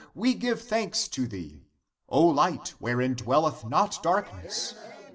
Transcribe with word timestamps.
We 0.15 0.33
give 0.33 0.63
thanks 0.63 1.07
to 1.09 1.27
thee, 1.27 1.67
Light 2.09 2.69
wherein 2.79 3.13
dwelleth 3.13 3.63
not 3.65 4.01
darkness. 4.01 4.73
Amen. 4.87 4.97